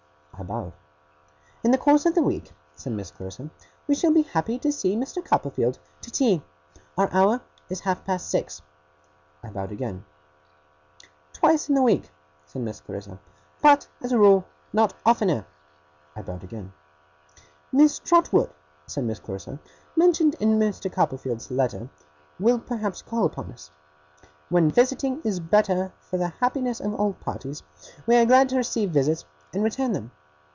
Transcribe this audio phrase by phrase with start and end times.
[0.33, 0.73] I bowed.
[1.63, 3.51] 'In the course of the week,' said Miss Clarissa,
[3.87, 5.23] 'we shall be happy to see Mr.
[5.23, 6.41] Copperfield to tea.
[6.97, 8.59] Our hour is half past six.'
[9.43, 10.03] I bowed again.
[11.31, 12.09] 'Twice in the week,'
[12.47, 13.19] said Miss Clarissa,
[13.61, 15.45] 'but, as a rule, not oftener.'
[16.15, 16.73] I bowed again.
[17.71, 18.51] 'Miss Trotwood,'
[18.87, 19.59] said Miss Clarissa,
[19.95, 20.91] 'mentioned in Mr.
[20.91, 21.87] Copperfield's letter,
[22.39, 23.69] will perhaps call upon us.
[24.49, 27.61] When visiting is better for the happiness of all parties,
[28.07, 29.23] we are glad to receive visits,
[29.53, 30.09] and return them.